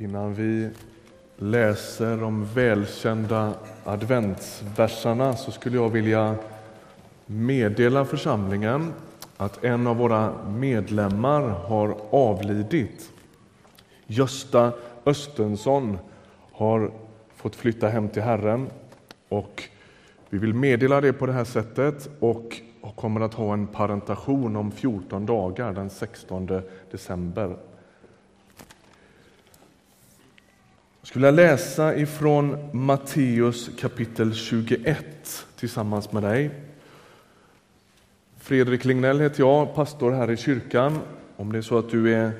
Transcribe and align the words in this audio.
Innan 0.00 0.34
vi 0.34 0.70
läser 1.36 2.16
de 2.16 2.44
välkända 2.44 3.54
adventsverserna 3.84 5.36
så 5.36 5.50
skulle 5.50 5.76
jag 5.76 5.88
vilja 5.88 6.34
meddela 7.26 8.04
församlingen 8.04 8.92
att 9.36 9.64
en 9.64 9.86
av 9.86 9.96
våra 9.96 10.32
medlemmar 10.48 11.40
har 11.40 11.96
avlidit. 12.10 13.10
Gösta 14.06 14.72
Östensson 15.06 15.98
har 16.52 16.90
fått 17.36 17.56
flytta 17.56 17.88
hem 17.88 18.08
till 18.08 18.22
Herren 18.22 18.70
och 19.28 19.62
vi 20.28 20.38
vill 20.38 20.54
meddela 20.54 21.00
det 21.00 21.12
på 21.12 21.26
det 21.26 21.32
här 21.32 21.44
sättet 21.44 22.08
och 22.20 22.60
kommer 22.96 23.20
att 23.20 23.34
ha 23.34 23.52
en 23.52 23.66
parentation 23.66 24.56
om 24.56 24.70
14 24.70 25.26
dagar 25.26 25.72
den 25.72 25.90
16 25.90 26.62
december. 26.90 27.56
Jag 31.08 31.10
skulle 31.10 31.30
läsa 31.30 31.96
ifrån 31.96 32.68
Matteus 32.72 33.70
kapitel 33.78 34.34
21 34.34 35.46
tillsammans 35.56 36.12
med 36.12 36.22
dig. 36.22 36.50
Fredrik 38.38 38.84
Lignell 38.84 39.20
heter 39.20 39.40
jag, 39.40 39.74
pastor 39.74 40.12
här 40.12 40.30
i 40.30 40.36
kyrkan. 40.36 40.98
Om 41.36 41.52
det 41.52 41.58
är 41.58 41.62
så 41.62 41.78
att 41.78 41.90
du 41.90 42.14
är 42.14 42.32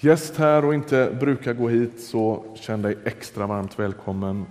gäst 0.00 0.36
här 0.36 0.64
och 0.64 0.74
inte 0.74 1.16
brukar 1.20 1.52
gå 1.52 1.68
hit 1.68 2.00
så 2.00 2.44
känn 2.54 2.82
dig 2.82 2.98
extra 3.04 3.46
varmt 3.46 3.78
välkommen. 3.78 4.46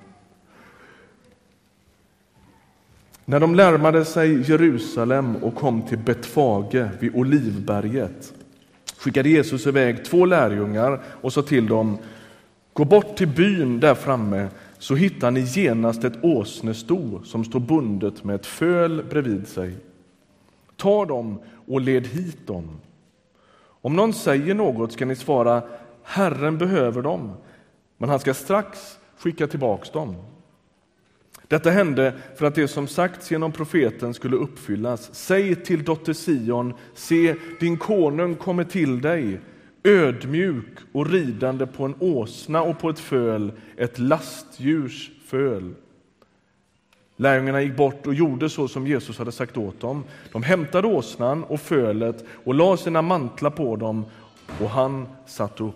När 3.25 3.39
de 3.39 3.55
närmade 3.55 4.05
sig 4.05 4.49
Jerusalem 4.51 5.35
och 5.35 5.55
kom 5.55 5.81
till 5.81 5.97
Betfage 5.97 6.89
vid 6.99 7.15
Olivberget 7.15 8.33
skickade 8.97 9.29
Jesus 9.29 9.67
iväg 9.67 10.05
två 10.05 10.25
lärjungar 10.25 11.01
och 11.21 11.33
sa 11.33 11.41
till 11.41 11.67
dem 11.67 11.97
Gå 12.73 12.85
bort 12.85 13.15
till 13.17 13.27
byn 13.27 13.79
där 13.79 13.95
framme 13.95 14.47
så 14.77 14.95
hittar 14.95 15.31
ni 15.31 15.39
genast 15.39 16.03
ett 16.03 16.23
åsnesto 16.23 17.23
som 17.23 17.43
står 17.43 17.59
bundet 17.59 18.23
med 18.23 18.35
ett 18.35 18.45
föl 18.45 19.03
bredvid 19.03 19.47
sig. 19.47 19.75
Ta 20.75 21.05
dem 21.05 21.39
och 21.67 21.81
led 21.81 22.07
hit 22.07 22.47
dem. 22.47 22.79
Om 23.63 23.95
någon 23.95 24.13
säger 24.13 24.53
något 24.53 24.91
ska 24.91 25.05
ni 25.05 25.15
svara 25.15 25.63
Herren 26.03 26.57
behöver 26.57 27.01
dem, 27.01 27.31
men 27.97 28.09
han 28.09 28.19
ska 28.19 28.33
strax 28.33 28.97
skicka 29.17 29.47
tillbaks 29.47 29.91
dem. 29.91 30.15
Detta 31.47 31.69
hände 31.69 32.13
för 32.35 32.45
att 32.45 32.55
det 32.55 32.67
som 32.67 32.87
sagts 32.87 33.31
genom 33.31 33.51
profeten 33.51 34.13
skulle 34.13 34.35
uppfyllas. 34.35 35.09
Säg 35.13 35.55
till 35.55 35.83
dotter 35.83 36.13
Sion, 36.13 36.73
se, 36.93 37.35
din 37.59 37.77
konung 37.77 38.35
kommer 38.35 38.63
till 38.63 39.01
dig, 39.01 39.39
ödmjuk 39.83 40.77
och 40.91 41.09
ridande 41.09 41.65
på 41.65 41.85
en 41.85 41.95
åsna 41.99 42.61
och 42.61 42.79
på 42.79 42.89
ett 42.89 42.99
föl, 42.99 43.51
ett 43.77 43.99
lastdjurs 43.99 45.11
föl. 45.25 45.73
Lärjungarna 47.15 47.61
gick 47.61 47.75
bort 47.75 48.07
och 48.07 48.13
gjorde 48.13 48.49
så 48.49 48.67
som 48.67 48.87
Jesus 48.87 49.17
hade 49.17 49.31
sagt 49.31 49.57
åt 49.57 49.79
dem. 49.79 50.03
De 50.31 50.43
hämtade 50.43 50.87
åsnan 50.87 51.43
och 51.43 51.59
fölet 51.59 52.25
och 52.43 52.53
la 52.53 52.77
sina 52.77 53.01
mantlar 53.01 53.49
på 53.49 53.75
dem 53.75 54.05
och 54.59 54.69
han 54.69 55.07
satt 55.25 55.61
upp. 55.61 55.75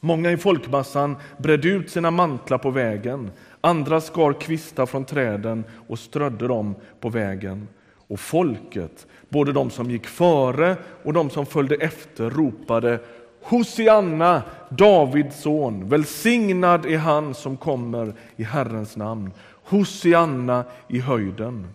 Många 0.00 0.32
i 0.32 0.36
folkmassan 0.36 1.16
bredde 1.38 1.68
ut 1.68 1.90
sina 1.90 2.10
mantlar 2.10 2.58
på 2.58 2.70
vägen. 2.70 3.30
Andra 3.60 4.00
skar 4.00 4.32
kvistar 4.32 4.86
från 4.86 5.04
träden 5.04 5.64
och 5.88 5.98
strödde 5.98 6.48
dem 6.48 6.74
på 7.00 7.08
vägen. 7.08 7.68
Och 8.08 8.20
folket, 8.20 9.06
både 9.28 9.52
de 9.52 9.70
som 9.70 9.90
gick 9.90 10.06
före 10.06 10.76
och 11.02 11.12
de 11.12 11.30
som 11.30 11.46
följde 11.46 11.74
efter, 11.74 12.30
ropade 12.30 13.00
Hosianna, 13.42 14.42
Davids 14.68 15.42
son, 15.42 15.88
välsignad 15.88 16.86
är 16.86 16.98
han 16.98 17.34
som 17.34 17.56
kommer 17.56 18.14
i 18.36 18.42
Herrens 18.42 18.96
namn. 18.96 19.32
Hosianna 19.64 20.64
i 20.88 20.98
höjden. 21.00 21.66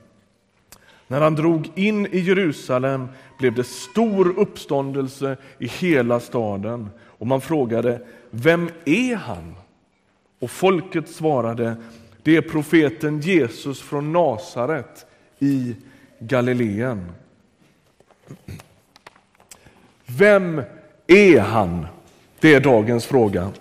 När 1.07 1.21
han 1.21 1.35
drog 1.35 1.71
in 1.75 2.05
i 2.05 2.19
Jerusalem 2.19 3.07
blev 3.39 3.55
det 3.55 3.63
stor 3.63 4.39
uppståndelse 4.39 5.37
i 5.57 5.67
hela 5.67 6.19
staden 6.19 6.89
och 6.99 7.27
man 7.27 7.41
frågade 7.41 8.01
Vem 8.29 8.69
är 8.85 9.15
han? 9.15 9.55
Och 10.39 10.51
folket 10.51 11.09
svarade 11.09 11.75
Det 12.23 12.37
är 12.37 12.41
profeten 12.41 13.19
Jesus 13.19 13.81
från 13.81 14.13
Nasaret 14.13 15.05
i 15.39 15.75
Galileen. 16.21 17.11
Vem 20.05 20.61
är 21.07 21.39
han? 21.39 21.87
Det 22.39 22.53
är 22.53 22.59
dagens 22.59 23.05
fråga. 23.05 23.51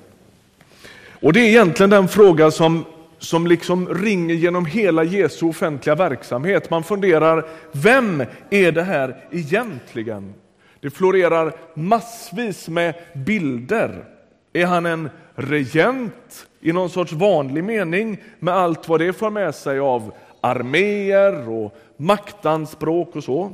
Och 1.20 1.32
det 1.32 1.40
är 1.40 1.48
egentligen 1.48 1.90
den 1.90 2.08
fråga 2.08 2.50
som, 2.50 2.84
som 3.18 3.46
liksom 3.46 3.88
ringer 3.88 4.34
genom 4.34 4.66
hela 4.66 5.04
Jesu 5.04 5.46
offentliga 5.46 5.94
verksamhet. 5.94 6.70
Man 6.70 6.82
funderar, 6.82 7.46
vem 7.72 8.24
är 8.50 8.72
det 8.72 8.82
här 8.82 9.16
egentligen? 9.30 10.34
Det 10.80 10.90
florerar 10.90 11.52
massvis 11.74 12.68
med 12.68 12.94
bilder. 13.14 14.04
Är 14.52 14.66
han 14.66 14.86
en 14.86 15.10
regent 15.34 16.46
i 16.60 16.72
någon 16.72 16.90
sorts 16.90 17.12
vanlig 17.12 17.64
mening 17.64 18.18
med 18.38 18.54
allt 18.54 18.88
vad 18.88 19.00
det 19.00 19.12
för 19.12 19.30
med 19.30 19.54
sig 19.54 19.78
av 19.78 20.12
arméer 20.40 21.48
och 21.48 21.76
maktanspråk 21.96 23.16
och 23.16 23.24
så? 23.24 23.52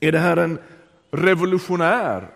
Är 0.00 0.12
det 0.12 0.18
här 0.18 0.36
en 0.36 0.58
revolutionär 1.10 2.28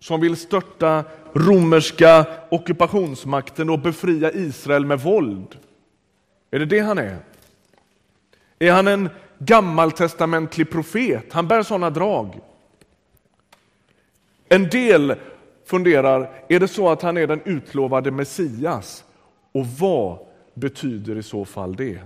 som 0.00 0.20
vill 0.20 0.36
störta 0.36 1.04
romerska 1.32 2.26
ockupationsmakten 2.50 3.70
och 3.70 3.78
befria 3.78 4.32
Israel 4.32 4.86
med 4.86 5.00
våld? 5.00 5.56
Är 6.50 6.58
det 6.58 6.66
det 6.66 6.80
han 6.80 6.98
är? 6.98 7.18
Är 8.58 8.72
han 8.72 8.88
en 8.88 9.10
gammaltestamentlig 9.38 10.70
profet? 10.70 11.32
Han 11.32 11.48
bär 11.48 11.62
sådana 11.62 11.90
drag. 11.90 12.40
En 14.48 14.68
del 14.68 15.14
funderar, 15.64 16.30
är 16.48 16.60
det 16.60 16.68
så 16.68 16.88
att 16.90 17.02
han 17.02 17.16
är 17.16 17.26
den 17.26 17.40
utlovade 17.44 18.10
Messias? 18.10 19.04
Och 19.52 19.66
vad 19.66 20.18
betyder 20.54 21.16
i 21.16 21.22
så 21.22 21.44
fall 21.44 21.76
det? 21.76 22.00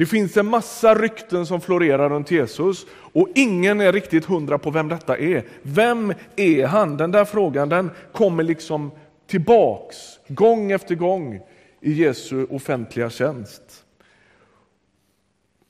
Det 0.00 0.06
finns 0.06 0.36
en 0.36 0.46
massa 0.46 0.94
rykten 0.94 1.46
som 1.46 1.60
florerar 1.60 2.08
runt 2.08 2.30
Jesus 2.30 2.86
och 2.92 3.28
ingen 3.34 3.80
är 3.80 3.92
riktigt 3.92 4.24
hundra 4.24 4.58
på 4.58 4.70
vem 4.70 4.88
detta 4.88 5.18
är. 5.18 5.44
Vem 5.62 6.14
är 6.36 6.66
han? 6.66 6.96
Den 6.96 7.10
där 7.10 7.24
frågan 7.24 7.68
den 7.68 7.90
kommer 8.12 8.42
liksom 8.42 8.90
tillbaks 9.26 9.96
gång 10.28 10.72
efter 10.72 10.94
gång 10.94 11.40
i 11.80 11.92
Jesu 11.92 12.46
offentliga 12.50 13.10
tjänst. 13.10 13.84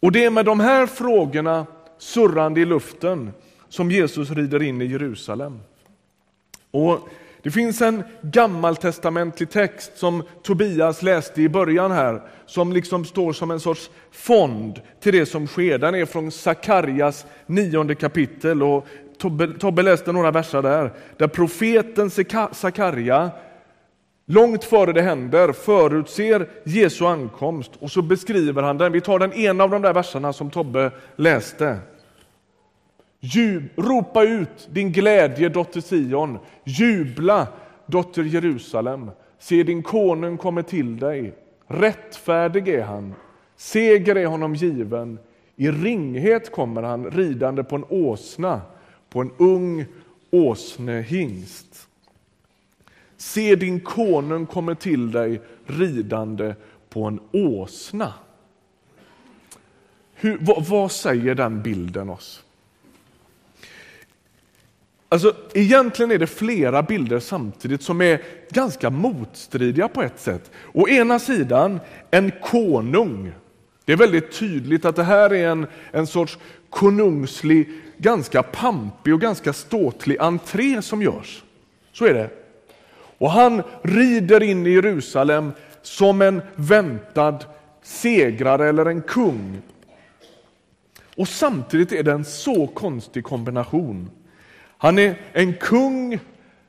Och 0.00 0.12
det 0.12 0.24
är 0.24 0.30
med 0.30 0.44
de 0.44 0.60
här 0.60 0.86
frågorna 0.86 1.66
surrande 1.98 2.60
i 2.60 2.64
luften 2.64 3.32
som 3.68 3.90
Jesus 3.90 4.30
rider 4.30 4.62
in 4.62 4.82
i 4.82 4.86
Jerusalem. 4.86 5.60
Och 6.70 7.08
det 7.42 7.50
finns 7.50 7.82
en 7.82 8.02
gammaltestamentlig 8.22 9.50
text 9.50 9.98
som 9.98 10.22
Tobias 10.42 11.02
läste 11.02 11.42
i 11.42 11.48
början 11.48 11.90
här, 11.90 12.22
som 12.46 12.72
liksom 12.72 13.04
står 13.04 13.32
som 13.32 13.50
en 13.50 13.60
sorts 13.60 13.90
fond 14.10 14.80
till 15.00 15.12
det 15.12 15.26
som 15.26 15.46
sker. 15.46 15.78
Den 15.78 15.94
är 15.94 16.06
från 16.06 16.30
Sakarjas 16.30 17.26
nionde 17.46 17.94
kapitel 17.94 18.62
och 18.62 18.86
Tobbe, 19.18 19.48
Tobbe 19.58 19.82
läste 19.82 20.12
några 20.12 20.30
verser 20.30 20.62
där, 20.62 20.92
där 21.16 21.28
profeten 21.28 22.10
Sakarja 22.52 23.30
långt 24.26 24.64
före 24.64 24.92
det 24.92 25.02
händer 25.02 25.52
förutser 25.52 26.48
Jesu 26.64 27.04
ankomst 27.06 27.70
och 27.78 27.90
så 27.90 28.02
beskriver 28.02 28.62
han 28.62 28.78
den. 28.78 28.92
Vi 28.92 29.00
tar 29.00 29.18
den 29.18 29.32
ena 29.32 29.64
av 29.64 29.70
de 29.70 29.82
där 29.82 29.92
verserna 29.92 30.32
som 30.32 30.50
Tobbe 30.50 30.90
läste. 31.16 31.78
Jub, 33.20 33.62
ropa 33.76 34.24
ut 34.24 34.68
din 34.70 34.92
glädje, 34.92 35.48
dotter 35.48 35.80
Sion. 35.80 36.38
Jubla, 36.64 37.48
dotter 37.86 38.22
Jerusalem. 38.22 39.10
Se, 39.38 39.62
din 39.62 39.82
konung 39.82 40.36
kommer 40.36 40.62
till 40.62 40.96
dig. 40.98 41.34
Rättfärdig 41.66 42.68
är 42.68 42.84
han. 42.84 43.14
Seger 43.56 44.16
är 44.16 44.26
honom 44.26 44.54
given. 44.54 45.18
I 45.56 45.70
ringhet 45.70 46.52
kommer 46.52 46.82
han 46.82 47.10
ridande 47.10 47.64
på 47.64 47.76
en 47.76 47.84
åsna, 47.88 48.60
på 49.08 49.20
en 49.20 49.30
ung 49.38 49.84
åsnehingst. 50.30 51.88
Se, 53.16 53.54
din 53.54 53.80
konung 53.80 54.46
kommer 54.46 54.74
till 54.74 55.10
dig 55.10 55.40
ridande 55.66 56.54
på 56.88 57.04
en 57.04 57.20
åsna. 57.32 58.14
Hur, 60.14 60.38
vad, 60.40 60.66
vad 60.66 60.92
säger 60.92 61.34
den 61.34 61.62
bilden 61.62 62.10
oss? 62.10 62.44
Alltså, 65.12 65.34
egentligen 65.54 66.10
är 66.10 66.18
det 66.18 66.26
flera 66.26 66.82
bilder 66.82 67.18
samtidigt 67.18 67.82
som 67.82 68.00
är 68.00 68.22
ganska 68.50 68.90
motstridiga 68.90 69.88
på 69.88 70.02
ett 70.02 70.20
sätt. 70.20 70.50
Å 70.72 70.88
ena 70.88 71.18
sidan 71.18 71.80
en 72.10 72.32
konung. 72.42 73.32
Det 73.84 73.92
är 73.92 73.96
väldigt 73.96 74.38
tydligt 74.38 74.84
att 74.84 74.96
det 74.96 75.02
här 75.02 75.32
är 75.32 75.48
en, 75.48 75.66
en 75.90 76.06
sorts 76.06 76.38
konungslig, 76.70 77.68
ganska 77.96 78.42
pampig 78.42 79.14
och 79.14 79.20
ganska 79.20 79.52
ståtlig 79.52 80.16
entré 80.20 80.82
som 80.82 81.02
görs. 81.02 81.42
Så 81.92 82.04
är 82.04 82.14
det. 82.14 82.30
Och 83.18 83.30
han 83.30 83.62
rider 83.82 84.42
in 84.42 84.66
i 84.66 84.70
Jerusalem 84.70 85.52
som 85.82 86.22
en 86.22 86.42
väntad 86.54 87.38
segrare 87.82 88.68
eller 88.68 88.86
en 88.86 89.02
kung. 89.02 89.62
Och 91.16 91.28
samtidigt 91.28 91.92
är 91.92 92.02
det 92.02 92.12
en 92.12 92.24
så 92.24 92.66
konstig 92.66 93.24
kombination. 93.24 94.10
Han 94.82 94.98
är 94.98 95.14
en 95.32 95.54
kung, 95.54 96.18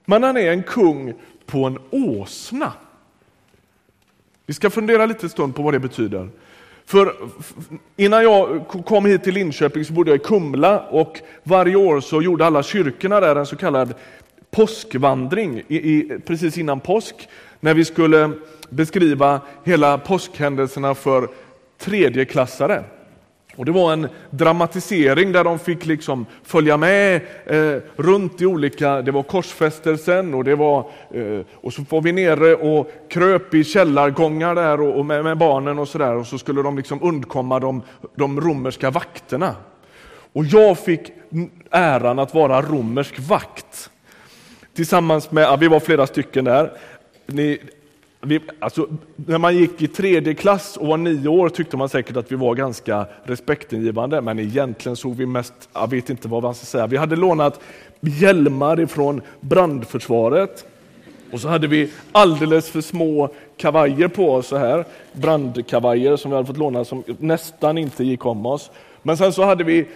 men 0.05 0.23
han 0.23 0.37
är 0.37 0.51
en 0.51 0.63
kung 0.63 1.13
på 1.45 1.65
en 1.65 1.79
åsna. 1.89 2.73
Vi 4.45 4.53
ska 4.53 4.69
fundera 4.69 5.05
lite 5.05 5.29
stund 5.29 5.55
på 5.55 5.61
vad 5.61 5.73
det 5.73 5.79
betyder. 5.79 6.29
För 6.85 7.15
innan 7.97 8.23
jag 8.23 8.67
kom 8.67 9.05
hit 9.05 9.23
till 9.23 9.33
Linköping 9.33 9.85
så 9.85 9.93
bodde 9.93 10.11
jag 10.11 10.19
i 10.19 10.23
Kumla 10.23 10.79
och 10.79 11.19
varje 11.43 11.75
år 11.75 12.01
så 12.01 12.21
gjorde 12.21 12.45
alla 12.45 12.63
kyrkorna 12.63 13.19
där 13.19 13.35
en 13.35 13.45
så 13.45 13.55
kallad 13.55 13.93
påskvandring 14.51 15.63
i, 15.67 15.75
i, 15.75 16.19
precis 16.25 16.57
innan 16.57 16.79
påsk 16.79 17.29
när 17.59 17.73
vi 17.73 17.85
skulle 17.85 18.31
beskriva 18.69 19.41
hela 19.63 19.97
påskhändelserna 19.97 20.95
för 20.95 21.29
tredjeklassare. 21.77 22.83
Och 23.55 23.65
det 23.65 23.71
var 23.71 23.93
en 23.93 24.07
dramatisering 24.29 25.31
där 25.31 25.43
de 25.43 25.59
fick 25.59 25.85
liksom 25.85 26.25
följa 26.43 26.77
med 26.77 27.21
eh, 27.45 27.81
runt 27.95 28.41
i 28.41 28.45
olika, 28.45 29.01
det 29.01 29.11
var 29.11 29.23
korsfästelsen 29.23 30.33
och 30.33 30.43
det 30.43 30.55
var, 30.55 30.79
eh, 31.13 31.45
och 31.53 31.73
så 31.73 31.85
var 31.89 32.01
vi 32.01 32.11
nere 32.11 32.55
och 32.55 32.91
kröp 33.09 33.53
i 33.53 33.63
källargångar 33.63 34.55
där 34.55 34.81
och, 34.81 34.99
och 34.99 35.05
med, 35.05 35.23
med, 35.23 35.37
barnen 35.37 35.79
och 35.79 35.87
sådär 35.87 36.15
och 36.15 36.27
så 36.27 36.37
skulle 36.37 36.61
de 36.61 36.77
liksom 36.77 37.03
undkomma 37.03 37.59
de, 37.59 37.81
de 38.15 38.41
romerska 38.41 38.89
vakterna. 38.89 39.55
Och 40.33 40.45
jag 40.45 40.79
fick 40.79 41.11
äran 41.71 42.19
att 42.19 42.33
vara 42.33 42.61
romersk 42.61 43.19
vakt. 43.19 43.89
Tillsammans 44.73 45.31
med, 45.31 45.43
ja, 45.43 45.55
vi 45.55 45.67
var 45.67 45.79
flera 45.79 46.07
stycken 46.07 46.45
där. 46.45 46.71
Ni, 47.25 47.59
vi, 48.21 48.39
alltså, 48.59 48.87
när 49.15 49.37
man 49.37 49.57
gick 49.57 49.81
i 49.81 49.87
tredje 49.87 50.33
klass 50.33 50.77
och 50.77 50.87
var 50.87 50.97
nio 50.97 51.27
år 51.27 51.49
tyckte 51.49 51.77
man 51.77 51.89
säkert 51.89 52.17
att 52.17 52.31
vi 52.31 52.35
var 52.35 52.55
ganska 52.55 53.05
respektingivande, 53.23 54.21
men 54.21 54.39
egentligen 54.39 54.95
såg 54.95 55.15
vi 55.15 55.25
mest, 55.25 55.53
jag 55.73 55.89
vet 55.89 56.09
inte 56.09 56.27
vad 56.27 56.43
man 56.43 56.55
ska 56.55 56.65
säga, 56.65 56.87
vi 56.87 56.97
hade 56.97 57.15
lånat 57.15 57.59
hjälmar 57.99 58.79
ifrån 58.79 59.21
brandförsvaret 59.39 60.65
och 61.31 61.39
så 61.39 61.47
hade 61.47 61.67
vi 61.67 61.89
alldeles 62.11 62.69
för 62.69 62.81
små 62.81 63.29
kavajer 63.57 64.07
på 64.07 64.31
oss, 64.31 64.47
så 64.47 64.57
här, 64.57 64.85
brandkavajer 65.13 66.15
som 66.15 66.31
vi 66.31 66.37
hade 66.37 66.47
fått 66.47 66.57
låna 66.57 66.85
som 66.85 67.03
nästan 67.19 67.77
inte 67.77 68.03
gick 68.03 68.25
om 68.25 68.45
oss. 68.45 68.71
Men 69.03 69.17
sen 69.17 69.33
så 69.33 69.43
hade 69.43 69.63
vi, 69.63 69.87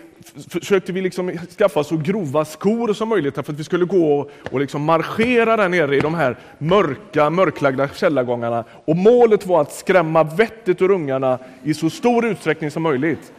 försökte 0.49 0.91
vi 0.91 1.01
liksom 1.01 1.37
skaffa 1.57 1.83
så 1.83 1.97
grova 1.97 2.45
skor 2.45 2.93
som 2.93 3.09
möjligt 3.09 3.35
för 3.35 3.41
att 3.41 3.59
vi 3.59 3.63
skulle 3.63 3.85
gå 3.85 4.29
och 4.51 4.59
liksom 4.59 4.83
marschera 4.83 5.57
där 5.57 5.69
nere 5.69 5.95
i 5.95 5.99
de 5.99 6.13
här 6.13 6.37
mörka, 6.57 7.29
mörklagda 7.29 7.87
källargångarna. 7.87 8.63
Och 8.85 8.95
målet 8.95 9.45
var 9.45 9.61
att 9.61 9.73
skrämma 9.73 10.23
vettet 10.23 10.81
ur 10.81 10.91
ungarna 10.91 11.39
i 11.63 11.73
så 11.73 11.89
stor 11.89 12.25
utsträckning 12.25 12.71
som 12.71 12.83
möjligt. 12.83 13.31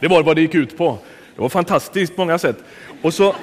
Det 0.00 0.08
var 0.08 0.22
vad 0.22 0.36
det 0.36 0.42
gick 0.42 0.54
ut 0.54 0.78
på. 0.78 0.98
Det 1.36 1.42
var 1.42 1.48
fantastiskt 1.48 2.16
på 2.16 2.22
många 2.22 2.38
sätt. 2.38 2.56
Och 3.02 3.14
så, 3.14 3.34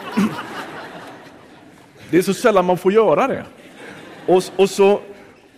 det 2.09 2.17
är 2.17 2.21
så 2.21 2.33
sällan 2.33 2.65
man 2.65 2.77
får 2.77 2.93
göra 2.93 3.27
det. 3.27 3.43
Och, 4.27 4.43
och 4.55 4.69
så 4.69 4.99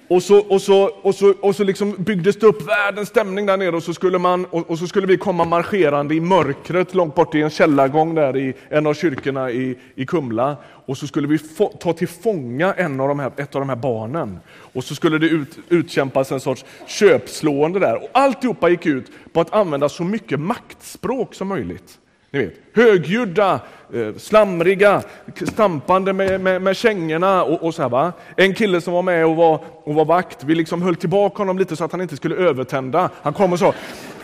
och 0.08 0.24
så, 0.24 0.40
och 0.40 0.62
så, 0.62 0.84
och 1.02 1.16
så, 1.16 1.34
och 1.42 1.56
så 1.56 1.64
liksom 1.64 1.96
byggdes 1.98 2.40
det 2.40 2.48
upp 2.48 2.68
världens 2.68 3.10
stämning 3.10 3.46
där 3.46 3.58
nere 3.58 3.76
och 3.76 3.84
så, 3.84 3.94
skulle 3.94 4.18
man, 4.18 4.46
och, 4.46 4.70
och, 4.70 4.80
så 4.80 4.88
skulle 4.88 5.08
vi 5.08 5.18
komma 5.18 5.46
marscherande 5.46 6.16
i 6.16 6.20
mörkret 6.20 6.94
långt 6.94 7.16
bort 7.16 7.36
i 7.36 7.42
en 7.42 7.50
källargång 7.50 8.16
där 8.16 8.38
i 8.38 8.54
en 8.70 8.88
av 8.88 8.94
kyrkorna 8.94 9.52
i, 9.52 9.78
i 9.96 10.06
Kumla. 10.06 10.58
Och 10.64 10.98
så 10.98 11.08
skulle 11.08 11.28
vi 11.28 11.38
få, 11.38 11.68
ta 11.68 11.94
till 11.94 12.08
fånga 12.08 12.74
en 12.74 13.00
av 13.00 13.08
de 13.08 13.20
här, 13.20 13.32
ett 13.38 13.56
av 13.56 13.62
de 13.62 13.70
här 13.70 13.76
barnen. 13.76 14.40
Och 14.74 14.84
så 14.84 14.96
skulle 14.96 15.18
det 15.18 15.28
ut, 15.28 15.60
utkämpas 15.70 16.32
en 16.32 16.40
sorts 16.40 16.66
köpslående 16.88 17.80
där. 17.80 18.04
Och 18.04 18.10
alltihopa 18.12 18.70
gick 18.70 18.86
ut 18.86 19.12
på 19.34 19.42
att 19.42 19.54
använda 19.54 19.90
så 19.90 20.04
mycket 20.04 20.40
maktspråk 20.40 21.36
som 21.36 21.48
möjligt. 21.48 22.00
Ni 22.32 22.40
vet, 22.40 22.54
högljudda, 22.74 23.60
eh, 23.94 24.16
slamriga, 24.18 25.04
stampande 25.36 26.14
med, 26.14 26.42
med, 26.42 26.62
med 26.62 26.76
kängorna 26.76 27.44
och, 27.44 27.64
och 27.64 27.76
så 27.76 27.82
här, 27.82 27.90
va? 27.90 28.14
En 28.36 28.54
kille 28.54 28.82
som 28.82 28.94
var 28.94 29.02
med 29.02 29.26
och 29.26 29.36
var, 29.36 29.60
och 29.84 29.96
var 29.96 30.06
vakt, 30.06 30.44
vi 30.44 30.56
liksom 30.56 30.82
höll 30.82 30.96
tillbaka 30.96 31.38
honom 31.38 31.58
lite 31.58 31.76
så 31.76 31.84
att 31.84 31.92
han 31.92 32.02
inte 32.02 32.16
skulle 32.16 32.36
övertända. 32.36 33.10
Han 33.22 33.34
kom 33.34 33.54
och 33.54 33.60
sa 33.60 33.74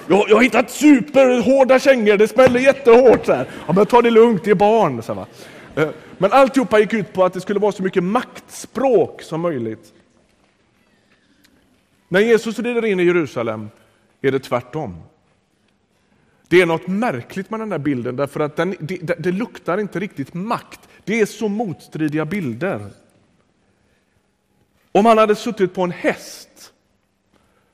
jag, 0.07 0.29
jag 0.29 0.35
har 0.35 0.43
hittat 0.43 0.71
superhårda 0.71 1.79
kängor, 1.79 2.17
det 2.17 2.27
smäller 2.27 2.59
jättehårt. 2.59 3.25
Så 3.25 3.33
här. 3.33 3.47
Ja, 3.67 3.73
men 3.73 3.85
ta 3.85 4.01
det 4.01 4.11
lugnt, 4.11 4.43
det 4.43 4.51
är 4.51 4.55
barn. 4.55 5.03
Så 5.03 5.13
här, 5.13 5.19
va? 5.19 5.27
Eh, 5.75 5.89
men 6.17 6.31
alltihopa 6.31 6.79
gick 6.79 6.93
ut 6.93 7.13
på 7.13 7.25
att 7.25 7.33
det 7.33 7.41
skulle 7.41 7.59
vara 7.59 7.71
så 7.71 7.83
mycket 7.83 8.03
maktspråk 8.03 9.21
som 9.21 9.41
möjligt. 9.41 9.93
När 12.07 12.19
Jesus 12.19 12.59
rider 12.59 12.85
in 12.85 12.99
i 12.99 13.03
Jerusalem 13.03 13.69
är 14.21 14.31
det 14.31 14.39
tvärtom. 14.39 15.03
Det 16.53 16.61
är 16.61 16.65
något 16.65 16.87
märkligt 16.87 17.49
med 17.49 17.59
den 17.59 17.69
där 17.69 17.77
bilden 17.77 18.15
därför 18.15 18.39
att 18.39 18.55
den, 18.55 18.75
det, 18.79 19.15
det 19.19 19.31
luktar 19.31 19.77
inte 19.77 19.99
riktigt 19.99 20.33
makt. 20.33 20.79
Det 21.03 21.21
är 21.21 21.25
så 21.25 21.47
motstridiga 21.47 22.25
bilder. 22.25 22.89
Om 24.91 25.05
han 25.05 25.17
hade 25.17 25.35
suttit 25.35 25.73
på 25.73 25.81
en 25.81 25.91
häst, 25.91 26.73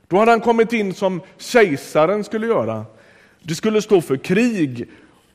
då 0.08 0.18
hade 0.18 0.30
han 0.30 0.40
kommit 0.40 0.72
in 0.72 0.94
som 0.94 1.20
kejsaren 1.38 2.24
skulle 2.24 2.46
göra. 2.46 2.84
Det 3.42 3.54
skulle 3.54 3.82
stå 3.82 4.00
för 4.00 4.16
krig 4.16 4.90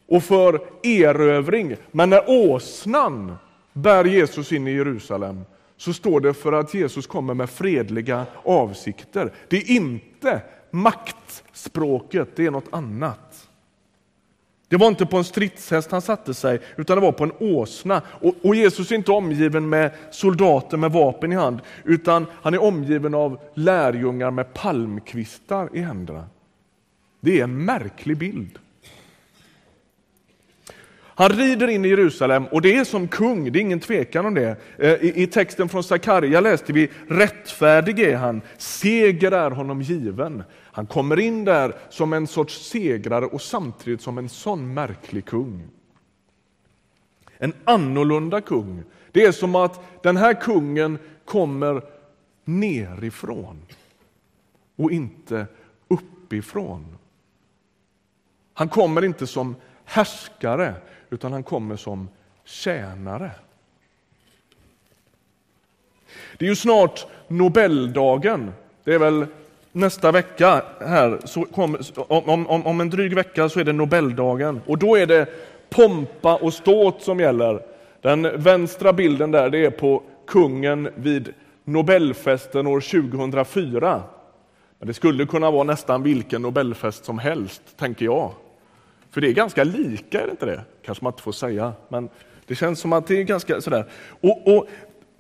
och 0.08 0.24
för 0.24 0.62
erövring. 0.84 1.76
Men 1.92 2.10
när 2.10 2.30
åsnan 2.30 3.36
bär 3.74 4.06
Jesus 4.06 4.52
in 4.52 4.68
i 4.68 4.72
Jerusalem 4.72 5.42
så 5.78 5.94
står 5.94 6.20
det 6.20 6.34
för 6.34 6.54
att 6.54 6.74
Jesus 6.74 7.08
kommer 7.08 7.34
med 7.34 7.50
fredliga 7.50 8.26
avsikter. 8.44 9.34
Det 9.48 9.58
är 9.58 9.72
inte 9.72 10.42
makt 10.72 11.16
Språket 11.54 12.36
det 12.36 12.46
är 12.46 12.52
något 12.52 12.74
annat. 12.74 13.50
Det 14.68 14.78
var 14.78 14.88
inte 14.88 15.06
på 15.06 15.18
en 15.18 15.24
stridshäst 15.24 15.92
han 15.92 16.02
satte 16.02 16.34
sig, 16.34 16.60
utan 16.76 16.98
det 16.98 17.02
var 17.02 17.12
på 17.12 17.24
en 17.24 17.32
åsna. 17.40 18.02
Och, 18.10 18.36
och, 18.44 18.56
Jesus 18.56 18.92
är 18.92 18.96
inte 18.96 19.12
omgiven 19.12 19.70
med 19.70 19.92
soldater 20.12 20.78
med 20.78 20.92
vapen 20.92 21.32
i 21.32 21.36
hand, 21.36 21.60
utan 21.84 22.26
han 22.42 22.54
är 22.54 22.64
omgiven 22.64 23.14
av 23.14 23.40
lärjungar 23.54 24.32
med 24.32 24.54
palmkvistar 24.54 25.70
i 25.74 25.80
händerna. 25.80 26.26
Det 27.20 27.40
är 27.40 27.44
en 27.44 27.66
märklig 27.66 28.18
bild. 28.18 28.60
Han 31.18 31.30
rider 31.30 31.68
in 31.68 31.86
i 31.86 31.88
Jerusalem 31.88 32.46
och 32.46 32.62
det 32.62 32.76
är 32.76 32.84
som 32.84 33.08
kung, 33.08 33.52
det 33.52 33.60
är 33.60 33.62
ingen 33.62 33.80
tvekan 33.80 34.26
om 34.26 34.34
det. 34.34 34.58
Eh, 34.80 34.94
I, 34.94 35.24
i 35.24 35.28
texten 35.28 35.70
från 35.70 35.84
Sakarja 35.84 36.42
läste 36.42 36.74
vi 36.74 36.92
rättfärdig 37.08 38.00
är 38.00 38.16
han, 38.18 38.42
seger 38.58 39.32
är 39.32 39.52
honom 39.52 39.82
given. 39.82 40.44
Han 40.52 40.88
kommer 40.88 41.20
in 41.20 41.46
där 41.46 41.76
som 41.90 42.14
en 42.14 42.28
sorts 42.28 42.70
segrare 42.70 43.26
och 43.26 43.42
samtidigt 43.42 44.02
som 44.02 44.18
en 44.18 44.30
sån 44.30 44.74
märklig 44.74 45.26
kung. 45.26 45.68
En 47.38 47.54
annorlunda 47.64 48.42
kung. 48.42 48.84
Det 49.12 49.26
är 49.26 49.32
som 49.32 49.56
att 49.56 50.04
den 50.04 50.18
här 50.18 50.42
kungen 50.42 51.00
kommer 51.26 51.82
nerifrån 52.46 53.62
och 54.76 54.92
inte 54.92 55.46
uppifrån. 55.88 56.98
Han 58.54 58.70
kommer 58.70 59.06
inte 59.06 59.28
som 59.28 59.56
härskare 59.86 60.74
utan 61.16 61.34
han 61.34 61.44
kommer 61.44 61.76
som 61.76 62.10
tjänare. 62.46 63.32
Det 66.38 66.46
är 66.46 66.50
ju 66.50 66.56
snart 66.56 67.06
Nobeldagen. 67.28 68.52
Det 68.84 68.94
är 68.94 69.00
väl 69.00 69.26
nästa 69.72 70.12
vecka 70.12 70.62
här, 70.80 71.20
så 71.26 71.46
kom, 71.46 71.78
om, 72.08 72.48
om, 72.48 72.68
om 72.68 72.82
en 72.82 72.90
dryg 72.90 73.16
vecka 73.16 73.50
så 73.50 73.60
är 73.60 73.64
det 73.64 73.74
Nobeldagen. 73.74 74.62
Och 74.66 74.78
då 74.78 74.96
är 74.96 75.06
det 75.06 75.30
pompa 75.70 76.36
och 76.36 76.54
ståt 76.54 77.02
som 77.02 77.20
gäller. 77.20 77.62
Den 78.02 78.42
vänstra 78.42 78.94
bilden 78.94 79.32
där 79.32 79.50
det 79.50 79.66
är 79.66 79.72
på 79.72 80.04
kungen 80.28 80.90
vid 80.96 81.34
Nobelfesten 81.64 82.68
år 82.68 82.80
2004. 82.80 84.04
Men 84.80 84.88
det 84.88 84.94
skulle 84.94 85.26
kunna 85.26 85.52
vara 85.52 85.64
nästan 85.64 86.04
vilken 86.04 86.42
Nobelfest 86.42 87.06
som 87.06 87.20
helst, 87.20 87.62
tänker 87.78 88.06
jag. 88.06 88.32
För 89.16 89.22
det 89.22 89.28
är 89.28 89.34
ganska 89.34 89.64
lika, 89.64 90.22
är 90.22 90.26
det 90.26 90.32
inte 90.32 90.46
det? 90.46 90.62
Kanske 90.82 91.04
man 91.04 91.14
inte 91.14 91.24
får 91.24 91.32
säga, 91.32 91.74
men 91.90 92.10
det 92.46 92.56
känns 92.56 92.80
som 92.80 92.94
att 92.94 93.08
det 93.08 93.20
är 93.20 93.24
ganska 93.24 93.62
sådär. 93.62 93.86
Och, 94.22 94.48
och, 94.48 94.68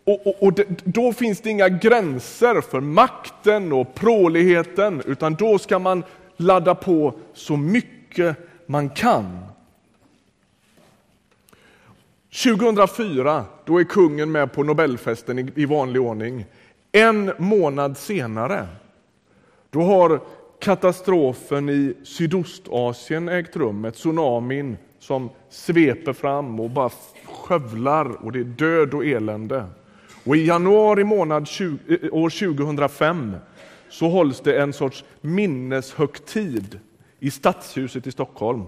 och, 0.04 0.28
och, 0.28 0.44
och 0.44 0.54
det, 0.54 0.66
då 0.84 1.14
finns 1.14 1.42
det 1.42 1.50
inga 1.50 1.70
gränser 1.70 2.62
för 2.62 2.80
makten 2.80 3.74
och 3.74 3.96
pråligheten, 3.96 5.02
utan 5.06 5.36
då 5.36 5.58
ska 5.58 5.80
man 5.80 6.04
ladda 6.38 6.76
på 6.76 7.14
så 7.34 7.58
mycket 7.58 8.38
man 8.66 8.90
kan. 8.90 9.40
2004 12.44 13.46
då 13.66 13.80
är 13.80 13.84
kungen 13.84 14.32
med 14.32 14.54
på 14.54 14.64
Nobelfesten 14.64 15.40
i, 15.40 15.52
i 15.56 15.66
vanlig 15.66 16.02
ordning. 16.02 16.46
En 16.92 17.32
månad 17.38 17.98
senare 17.98 18.68
då 19.70 19.82
har 19.82 20.20
katastrofen 20.60 21.70
i 21.70 21.94
Sydostasien 22.04 23.30
ägt 23.30 23.56
rum, 23.56 23.86
ett 23.86 23.96
tsunamin 23.96 24.78
som 25.00 25.30
sveper 25.50 26.14
fram 26.14 26.60
och 26.60 26.70
bara 26.70 26.90
skövlar 27.26 28.26
och 28.26 28.32
det 28.32 28.40
är 28.40 28.44
död 28.44 28.94
och 28.94 29.06
elände. 29.06 29.66
Och 30.24 30.36
I 30.36 30.46
januari 30.46 31.04
månad 31.04 31.48
20, 31.48 31.78
eh, 31.88 32.14
år 32.14 32.30
2005 32.30 33.36
så 33.90 34.10
hålls 34.10 34.40
det 34.40 34.62
en 34.62 34.74
sorts 34.74 35.04
minneshögtid 35.22 36.80
i 37.20 37.32
Stadshuset 37.32 38.08
i 38.08 38.12
Stockholm. 38.12 38.64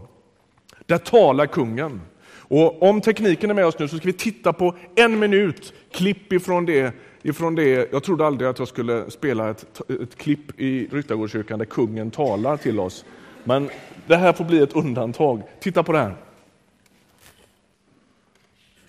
Där 0.86 0.98
talar 0.98 1.46
kungen. 1.46 2.02
Och 2.50 2.84
om 2.84 3.02
tekniken 3.02 3.50
är 3.50 3.54
med 3.54 3.66
oss 3.66 3.80
nu 3.80 3.88
så 3.88 3.98
ska 3.98 4.06
vi 4.06 4.14
titta 4.14 4.54
på 4.54 4.76
en 4.96 5.20
minut 5.20 5.74
klipp 5.92 6.34
ifrån 6.34 6.66
det. 6.66 6.94
Ifrån 7.28 7.56
det. 7.56 7.92
Jag 7.92 8.04
trodde 8.04 8.26
aldrig 8.26 8.50
att 8.50 8.60
jag 8.60 8.68
skulle 8.68 9.12
spela 9.12 9.50
ett, 9.50 9.82
ett 9.90 10.16
klipp 10.16 10.60
i 10.60 10.88
Ryttargårdskyrkan 10.92 11.60
där 11.60 11.66
kungen 11.66 12.12
talar 12.12 12.58
till 12.58 12.80
oss. 12.80 13.06
Men 13.44 13.70
det 14.08 14.16
här 14.16 14.34
får 14.34 14.46
bli 14.46 14.60
ett 14.60 14.76
undantag. 14.76 15.44
Titta 15.60 15.84
på 15.84 15.92
det 15.92 15.98
här. 15.98 16.16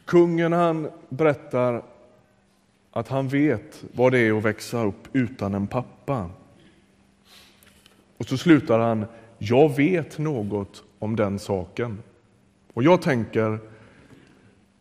Kungen 0.04 0.52
han 0.52 0.88
berättar 1.08 1.82
att 2.90 3.08
han 3.08 3.28
vet 3.28 3.84
vad 3.94 4.12
det 4.12 4.18
är 4.18 4.38
att 4.38 4.44
växa 4.44 4.84
upp 4.84 5.08
utan 5.12 5.54
en 5.54 5.66
pappa. 5.66 6.30
Och 8.16 8.26
så 8.26 8.36
slutar 8.38 8.78
han, 8.78 9.06
jag 9.38 9.76
vet 9.76 10.18
något 10.18 10.82
om 10.98 11.16
den 11.16 11.38
saken. 11.38 11.98
Och 12.72 12.82
jag 12.82 13.02
tänker, 13.02 13.58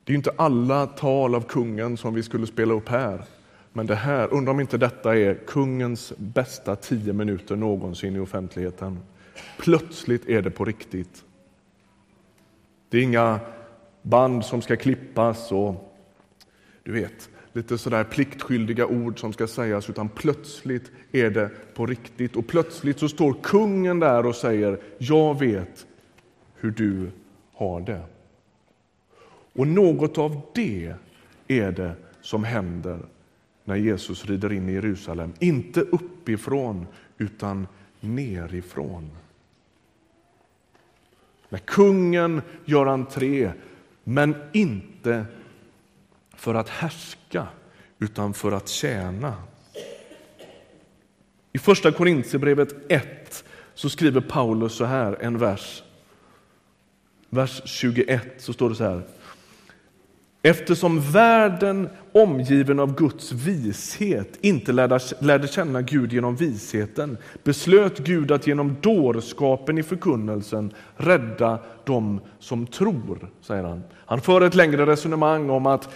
det 0.03 0.13
är 0.13 0.17
inte 0.17 0.33
alla 0.35 0.87
tal 0.87 1.35
av 1.35 1.41
kungen 1.41 1.97
som 1.97 2.13
vi 2.13 2.23
skulle 2.23 2.47
spela 2.47 2.73
upp 2.73 2.89
här. 2.89 3.23
Men 3.77 3.88
det 3.88 3.96
här, 3.96 4.34
undrar 4.34 4.53
om 4.53 4.60
inte 4.60 4.77
detta 4.77 5.17
är 5.17 5.36
kungens 5.36 6.13
bästa 6.17 6.75
tio 6.75 7.13
minuter 7.13 7.55
någonsin 7.55 8.15
i 8.15 8.19
offentligheten. 8.19 9.00
Plötsligt 9.60 10.29
är 10.29 10.41
det 10.41 10.51
på 10.51 10.65
riktigt. 10.65 11.24
Det 12.89 12.98
är 12.98 13.01
inga 13.01 13.39
band 14.01 14.46
som 14.46 14.62
ska 14.62 14.75
klippas 14.75 15.51
och 15.51 15.98
du 16.84 16.91
vet, 16.91 17.29
lite 17.53 17.77
sådär 17.77 18.03
pliktskyldiga 18.03 18.88
ord 18.88 19.19
som 19.19 19.34
ska 19.34 19.48
sägas, 19.48 19.89
utan 19.89 20.10
plötsligt 20.10 20.91
är 21.12 21.29
det 21.29 21.50
på 21.74 21.86
riktigt. 21.86 22.36
Och 22.36 22.48
plötsligt 22.48 23.00
så 23.00 23.10
står 23.10 23.36
kungen 23.43 24.00
där 24.00 24.25
och 24.25 24.36
säger, 24.36 24.79
jag 24.98 25.39
vet 25.39 25.88
hur 26.55 26.72
du 26.72 27.12
har 27.53 27.81
det. 27.81 28.01
Och 29.53 29.67
något 29.67 30.17
av 30.17 30.41
det 30.55 30.93
är 31.48 31.72
det 31.72 31.93
som 32.22 32.43
händer 32.43 33.00
när 33.67 33.75
Jesus 33.75 34.25
rider 34.25 34.53
in 34.53 34.69
i 34.69 34.74
Jerusalem. 34.74 35.33
Inte 35.39 35.81
uppifrån, 35.81 36.88
utan 37.17 37.67
nerifrån. 38.00 39.09
När 41.50 41.59
kungen 41.59 42.41
gör 42.65 42.86
entré, 42.86 43.51
men 44.03 44.36
inte 44.53 45.25
för 46.36 46.55
att 46.55 46.69
härska, 46.69 47.47
utan 48.00 48.33
för 48.33 48.51
att 48.51 48.67
tjäna. 48.67 49.36
I 51.53 51.59
Första 51.59 51.91
Korintierbrevet 51.91 52.91
1 52.91 53.43
så 53.74 53.89
skriver 53.89 54.21
Paulus 54.21 54.74
så 54.74 54.86
här, 54.86 55.17
en 55.21 55.38
vers. 55.38 55.83
Vers 57.29 57.62
21 57.65 58.21
så 58.38 58.53
står 58.53 58.69
det 58.69 58.75
så 58.75 58.83
här. 58.83 59.01
Eftersom 60.41 61.01
världen 61.12 61.89
omgiven 62.12 62.79
av 62.79 62.96
Guds 62.96 63.32
vishet 63.32 64.38
inte 64.41 64.72
lärde, 65.20 65.48
känna 65.48 65.82
Gud 65.82 66.13
genom 66.13 66.36
visheten 66.36 67.17
beslöt 67.44 68.00
Gud 68.00 68.32
att 68.32 68.48
genom 68.48 68.75
dårskapen 68.82 69.77
i 69.77 69.84
förkunnelsen 69.84 70.74
rädda 70.96 71.60
dem 71.84 72.20
som 72.39 72.67
tror, 72.67 73.29
säger 73.41 73.63
han. 73.63 73.84
Han 73.94 74.22
för 74.22 74.41
ett 74.41 74.56
längre 74.56 74.86
resonemang 74.86 75.50
om 75.50 75.65
att 75.65 75.89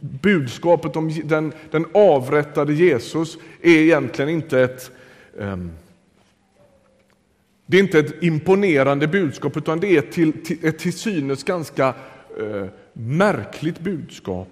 budskapet 0.00 0.96
om 0.96 1.20
den, 1.24 1.52
den 1.70 1.86
avrättade 1.94 2.72
Jesus 2.72 3.38
är 3.62 3.70
egentligen 3.70 4.30
inte 4.30 4.60
ett 4.60 4.90
um, 5.36 5.72
det 7.66 7.76
är 7.76 7.80
inte 7.80 7.98
ett 7.98 8.22
imponerande 8.22 9.08
budskap 9.08 9.56
utan 9.56 9.80
det 9.80 9.96
är 9.96 10.00
till, 10.00 10.44
till, 10.44 10.64
ett 10.64 10.78
till 10.78 10.92
synes 10.92 11.44
ganska 11.44 11.94
uh, 12.40 12.66
märkligt 13.00 13.80
budskap. 13.80 14.48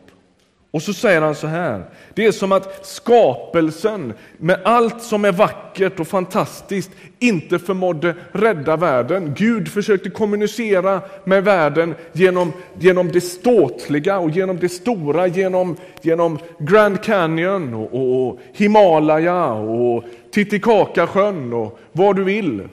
Och 0.70 0.82
så 0.82 0.92
säger 0.92 1.20
han 1.20 1.34
så 1.34 1.46
här, 1.46 1.84
det 2.14 2.26
är 2.26 2.32
som 2.32 2.52
att 2.52 2.86
skapelsen 2.86 4.12
med 4.38 4.60
allt 4.64 5.02
som 5.02 5.24
är 5.24 5.32
vackert 5.32 6.00
och 6.00 6.08
fantastiskt 6.08 6.90
inte 7.18 7.58
förmådde 7.58 8.14
rädda 8.32 8.76
världen. 8.76 9.34
Gud 9.36 9.68
försökte 9.68 10.10
kommunicera 10.10 11.00
med 11.24 11.44
världen 11.44 11.94
genom, 12.12 12.52
genom 12.78 13.08
det 13.08 13.20
ståtliga 13.20 14.18
och 14.18 14.30
genom 14.30 14.58
det 14.58 14.68
stora, 14.68 15.26
genom, 15.26 15.76
genom 16.02 16.38
Grand 16.58 17.02
Canyon 17.02 17.74
och, 17.74 17.94
och, 17.94 18.28
och 18.28 18.38
Himalaya 18.52 19.52
och 19.52 20.04
Titicacasjön 20.30 21.52
och 21.52 21.78
vad 21.92 22.16
du 22.16 22.24
vill. 22.24 22.68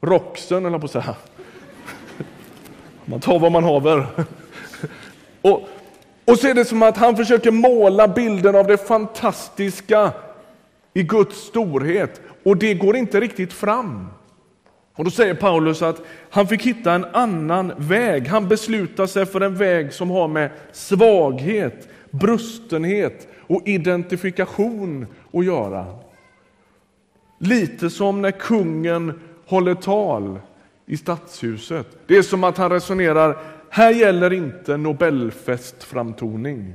Roxen, 0.00 0.66
eller 0.66 0.78
på 0.78 0.84
att 0.84 0.90
säga. 0.90 1.14
Man 3.04 3.20
tar 3.20 3.38
vad 3.38 3.52
man 3.52 3.64
haver. 3.64 4.06
Och, 5.46 5.68
och 6.24 6.38
så 6.38 6.48
är 6.48 6.54
det 6.54 6.64
som 6.64 6.82
att 6.82 6.96
han 6.96 7.16
försöker 7.16 7.50
måla 7.50 8.08
bilden 8.08 8.56
av 8.56 8.66
det 8.66 8.76
fantastiska 8.76 10.12
i 10.94 11.02
Guds 11.02 11.36
storhet 11.36 12.20
och 12.44 12.56
det 12.56 12.74
går 12.74 12.96
inte 12.96 13.20
riktigt 13.20 13.52
fram. 13.52 14.06
Och 14.94 15.04
Då 15.04 15.10
säger 15.10 15.34
Paulus 15.34 15.82
att 15.82 16.02
han 16.30 16.46
fick 16.46 16.62
hitta 16.62 16.92
en 16.92 17.04
annan 17.04 17.72
väg. 17.76 18.28
Han 18.28 18.48
beslutar 18.48 19.06
sig 19.06 19.26
för 19.26 19.40
en 19.40 19.56
väg 19.56 19.92
som 19.92 20.10
har 20.10 20.28
med 20.28 20.50
svaghet, 20.72 21.88
brustenhet 22.10 23.28
och 23.40 23.62
identifikation 23.64 25.06
att 25.32 25.44
göra. 25.44 25.86
Lite 27.38 27.90
som 27.90 28.22
när 28.22 28.30
kungen 28.30 29.20
håller 29.46 29.74
tal 29.74 30.38
i 30.86 30.96
stadshuset. 30.96 31.86
Det 32.06 32.16
är 32.16 32.22
som 32.22 32.44
att 32.44 32.58
han 32.58 32.70
resonerar, 32.70 33.36
här 33.76 33.90
gäller 33.90 34.32
inte 34.32 34.76
Nobelfestframtoning. 34.76 36.72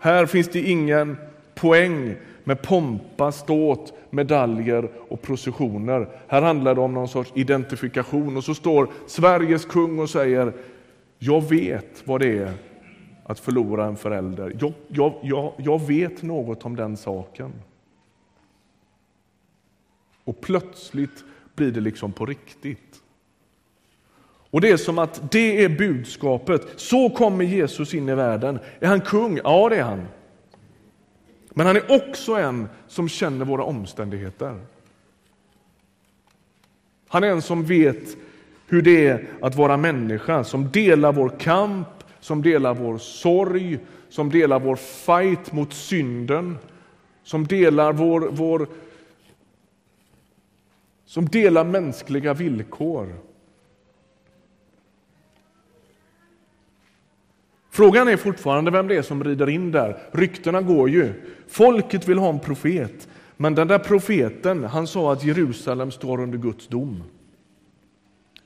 Här 0.00 0.26
finns 0.26 0.48
det 0.48 0.60
ingen 0.60 1.16
poäng 1.54 2.14
med 2.44 2.62
pompa, 2.62 3.32
ståt, 3.32 3.92
medaljer 4.10 4.90
och 5.08 5.22
processioner. 5.22 6.08
Här 6.26 6.42
handlar 6.42 6.74
det 6.74 6.80
om 6.80 6.94
någon 6.94 7.08
sorts 7.08 7.32
identifikation. 7.34 8.36
Och 8.36 8.44
så 8.44 8.54
står 8.54 8.88
Sveriges 9.06 9.64
kung 9.64 9.98
och 9.98 10.10
säger, 10.10 10.52
jag 11.18 11.48
vet 11.48 12.02
vad 12.04 12.20
det 12.20 12.38
är 12.38 12.52
att 13.24 13.40
förlora 13.40 13.86
en 13.86 13.96
förälder. 13.96 14.56
Jag, 14.60 14.72
jag, 14.88 15.14
jag, 15.22 15.52
jag 15.56 15.86
vet 15.86 16.22
något 16.22 16.64
om 16.64 16.76
den 16.76 16.96
saken. 16.96 17.52
Och 20.24 20.40
plötsligt 20.40 21.24
blir 21.54 21.72
det 21.72 21.80
liksom 21.80 22.12
på 22.12 22.26
riktigt. 22.26 22.87
Och 24.50 24.60
det 24.60 24.70
är 24.70 24.76
som 24.76 24.98
att 24.98 25.32
det 25.32 25.64
är 25.64 25.68
budskapet. 25.68 26.62
Så 26.76 27.10
kommer 27.10 27.44
Jesus 27.44 27.94
in 27.94 28.08
i 28.08 28.14
världen. 28.14 28.58
Är 28.80 28.86
han 28.86 29.00
kung? 29.00 29.40
Ja, 29.44 29.68
det 29.68 29.76
är 29.76 29.82
han. 29.82 30.06
Men 31.50 31.66
han 31.66 31.76
är 31.76 31.92
också 31.92 32.34
en 32.34 32.68
som 32.88 33.08
känner 33.08 33.44
våra 33.44 33.64
omständigheter. 33.64 34.60
Han 37.08 37.24
är 37.24 37.28
en 37.28 37.42
som 37.42 37.64
vet 37.64 38.16
hur 38.66 38.82
det 38.82 39.06
är 39.06 39.26
att 39.42 39.54
vara 39.54 39.76
människa, 39.76 40.44
som 40.44 40.70
delar 40.70 41.12
vår 41.12 41.28
kamp, 41.38 41.88
som 42.20 42.42
delar 42.42 42.74
vår 42.74 42.98
sorg, 42.98 43.78
som 44.08 44.30
delar 44.30 44.60
vår 44.60 44.76
fight 44.76 45.52
mot 45.52 45.72
synden, 45.72 46.58
som 47.22 47.46
delar 47.46 47.92
vår, 47.92 48.28
vår 48.30 48.66
som 51.04 51.26
delar 51.26 51.64
mänskliga 51.64 52.34
villkor. 52.34 53.27
Frågan 57.78 58.08
är 58.08 58.16
fortfarande 58.16 58.70
vem 58.70 58.88
det 58.88 58.96
är 58.96 59.02
som 59.02 59.24
rider 59.24 59.48
in 59.48 59.72
där. 59.72 59.98
Ryktena 60.12 60.62
går 60.62 60.90
ju. 60.90 61.12
Folket 61.48 62.08
vill 62.08 62.18
ha 62.18 62.28
en 62.28 62.40
profet, 62.40 63.08
men 63.36 63.54
den 63.54 63.68
där 63.68 63.78
profeten 63.78 64.64
han 64.64 64.86
sa 64.86 65.12
att 65.12 65.24
Jerusalem 65.24 65.90
står 65.90 66.20
under 66.20 66.38
Guds 66.38 66.68
dom. 66.68 67.02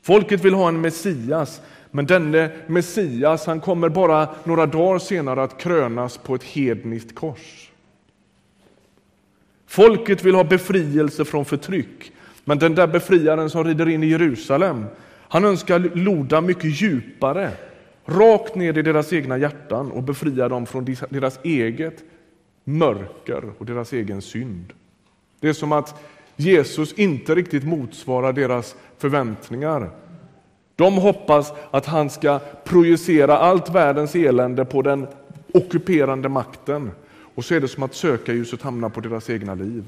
Folket 0.02 0.44
vill 0.44 0.54
ha 0.54 0.68
en 0.68 0.80
Messias, 0.80 1.60
men 1.90 2.06
denne 2.06 2.50
Messias 2.66 3.46
han 3.46 3.60
kommer 3.60 3.88
bara 3.88 4.28
några 4.44 4.66
dagar 4.66 4.98
senare 4.98 5.42
att 5.42 5.60
krönas 5.60 6.18
på 6.18 6.34
ett 6.34 6.44
hedniskt 6.44 7.14
kors. 7.14 7.70
Folket 9.66 10.24
vill 10.24 10.34
ha 10.34 10.44
befrielse 10.44 11.24
från 11.24 11.44
förtryck, 11.44 12.12
men 12.44 12.58
den 12.58 12.74
där 12.74 12.86
befriaren 12.86 13.50
som 13.50 13.64
rider 13.64 13.88
in 13.88 14.02
i 14.02 14.06
Jerusalem, 14.06 14.84
han 15.28 15.44
önskar 15.44 15.78
loda 15.78 16.40
mycket 16.40 16.80
djupare 16.80 17.50
rakt 18.04 18.54
ner 18.54 18.78
i 18.78 18.82
deras 18.82 19.12
egna 19.12 19.38
hjärtan 19.38 19.92
och 19.92 20.02
befria 20.02 20.48
dem 20.48 20.66
från 20.66 20.96
deras 21.08 21.38
eget 21.42 22.04
mörker 22.64 23.52
och 23.58 23.66
deras 23.66 23.92
egen 23.92 24.22
synd. 24.22 24.72
Det 25.40 25.48
är 25.48 25.52
som 25.52 25.72
att 25.72 26.02
Jesus 26.36 26.92
inte 26.92 27.34
riktigt 27.34 27.64
motsvarar 27.64 28.32
deras 28.32 28.76
förväntningar. 28.98 29.90
De 30.76 30.94
hoppas 30.94 31.52
att 31.70 31.86
han 31.86 32.10
ska 32.10 32.40
projicera 32.64 33.38
allt 33.38 33.74
världens 33.74 34.14
elände 34.14 34.64
på 34.64 34.82
den 34.82 35.06
ockuperande 35.54 36.28
makten 36.28 36.90
och 37.34 37.44
så 37.44 37.54
är 37.54 37.60
det 37.60 37.68
som 37.68 37.82
att 37.82 37.94
sökarljuset 37.94 38.62
hamnar 38.62 38.88
på 38.88 39.00
deras 39.00 39.30
egna 39.30 39.54
liv. 39.54 39.84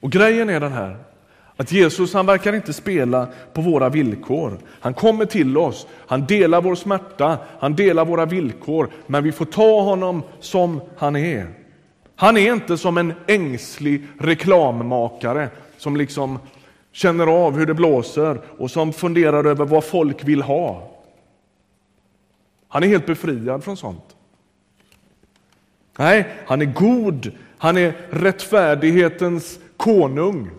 Och 0.00 0.12
grejen 0.12 0.50
är 0.50 0.60
den 0.60 0.72
här, 0.72 0.96
att 1.60 1.72
Jesus 1.72 2.14
han 2.14 2.26
verkar 2.26 2.52
inte 2.52 2.72
spela 2.72 3.28
på 3.52 3.60
våra 3.60 3.88
villkor. 3.88 4.58
Han 4.80 4.94
kommer 4.94 5.24
till 5.24 5.58
oss, 5.58 5.86
han 6.06 6.26
delar 6.26 6.62
vår 6.62 6.74
smärta, 6.74 7.38
han 7.58 7.76
delar 7.76 8.04
våra 8.04 8.26
villkor, 8.26 8.90
men 9.06 9.24
vi 9.24 9.32
får 9.32 9.44
ta 9.44 9.80
honom 9.80 10.22
som 10.40 10.80
han 10.96 11.16
är. 11.16 11.46
Han 12.16 12.36
är 12.36 12.52
inte 12.52 12.78
som 12.78 12.98
en 12.98 13.12
ängslig 13.26 14.06
reklammakare 14.18 15.48
som 15.78 15.96
liksom 15.96 16.38
känner 16.92 17.26
av 17.26 17.58
hur 17.58 17.66
det 17.66 17.74
blåser 17.74 18.40
och 18.58 18.70
som 18.70 18.92
funderar 18.92 19.44
över 19.44 19.64
vad 19.64 19.84
folk 19.84 20.24
vill 20.24 20.42
ha. 20.42 20.90
Han 22.68 22.82
är 22.82 22.86
helt 22.86 23.06
befriad 23.06 23.64
från 23.64 23.76
sånt. 23.76 24.16
Nej, 25.98 26.28
han 26.46 26.60
är 26.60 26.72
god, 26.74 27.32
han 27.58 27.76
är 27.76 27.92
rättfärdighetens 28.10 29.58
konung. 29.76 30.50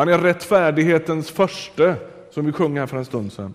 Han 0.00 0.08
är 0.08 0.18
rättfärdighetens 0.18 1.30
förste, 1.30 1.96
som 2.30 2.46
vi 2.46 2.52
sjöng 2.52 2.78
här 2.78 2.86
för 2.86 2.96
en 2.96 3.04
stund 3.04 3.32
sedan. 3.32 3.54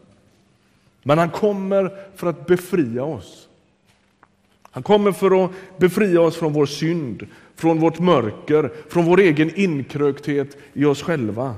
Men 1.04 1.18
han 1.18 1.30
kommer 1.30 1.92
för 2.16 2.28
att 2.28 2.46
befria 2.46 3.04
oss. 3.04 3.48
Han 4.62 4.84
kommer 4.84 5.12
för 5.12 5.46
att 5.46 5.52
befria 5.78 6.22
oss 6.22 6.36
från 6.36 6.54
vår 6.54 6.66
synd, 6.66 7.28
från 7.56 7.80
vårt 7.80 8.00
mörker, 8.00 8.72
från 8.90 9.06
vår 9.06 9.20
egen 9.20 9.56
inkrökthet 9.56 10.58
i 10.74 10.86
oss 10.86 11.02
själva. 11.04 11.56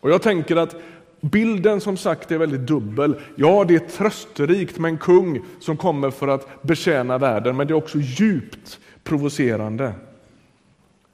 Och 0.00 0.10
jag 0.10 0.22
tänker 0.22 0.56
att 0.56 0.76
bilden 1.20 1.80
som 1.80 1.96
sagt 1.96 2.30
är 2.30 2.38
väldigt 2.38 2.66
dubbel. 2.66 3.20
Ja, 3.36 3.64
det 3.64 3.74
är 3.74 3.78
trösterikt 3.78 4.78
med 4.78 4.88
en 4.88 4.98
kung 4.98 5.40
som 5.60 5.76
kommer 5.76 6.10
för 6.10 6.28
att 6.28 6.62
betjäna 6.62 7.18
världen, 7.18 7.56
men 7.56 7.66
det 7.66 7.72
är 7.72 7.76
också 7.76 7.98
djupt 7.98 8.78
provocerande. 9.04 9.92